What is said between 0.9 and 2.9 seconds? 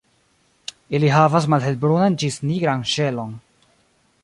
Ili havas malhelbrunan ĝis nigran